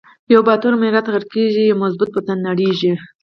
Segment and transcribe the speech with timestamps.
[0.33, 2.91] یو با تور ملت غر قیږی، یو مظبو ط وطن نړیزی